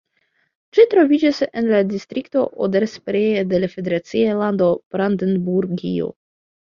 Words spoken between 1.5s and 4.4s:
en la distrikto Oder-Spree de la federacia